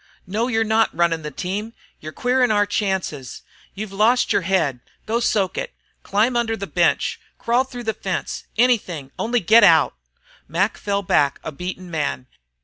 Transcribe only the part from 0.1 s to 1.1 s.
"No, you're not